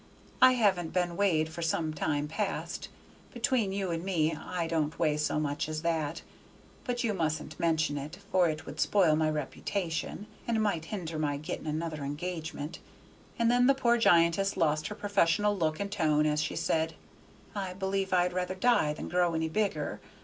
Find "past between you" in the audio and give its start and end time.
2.27-3.91